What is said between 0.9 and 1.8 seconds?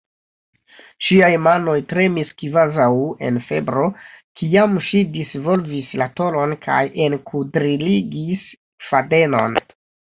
Ŝiaj manoj